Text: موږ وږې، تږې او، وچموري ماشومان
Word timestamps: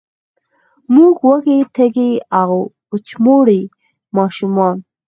موږ 0.95 1.13
وږې، 1.27 1.57
تږې 1.75 2.11
او، 2.41 2.51
وچموري 2.91 3.61
ماشومان 4.17 4.77